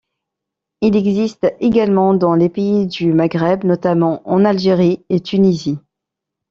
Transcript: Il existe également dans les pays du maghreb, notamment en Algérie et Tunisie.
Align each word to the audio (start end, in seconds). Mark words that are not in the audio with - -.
Il 0.81 0.95
existe 0.95 1.53
également 1.59 2.15
dans 2.15 2.33
les 2.33 2.49
pays 2.49 2.87
du 2.87 3.13
maghreb, 3.13 3.63
notamment 3.63 4.27
en 4.27 4.45
Algérie 4.45 5.05
et 5.09 5.19
Tunisie. 5.19 5.77